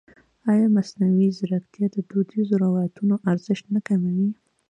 ایا 0.51 0.67
مصنوعي 0.75 1.27
ځیرکتیا 1.37 1.85
د 1.91 1.97
دودیزو 2.09 2.55
روایتونو 2.65 3.15
ارزښت 3.31 3.65
نه 3.75 3.81
کموي؟ 3.87 4.29